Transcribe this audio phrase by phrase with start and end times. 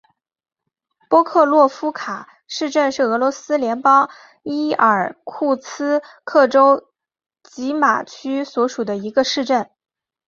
[1.09, 4.09] 波克罗夫卡市镇是俄罗斯联邦
[4.41, 6.89] 伊尔库茨克州
[7.43, 9.69] 济马区所属的一个市镇。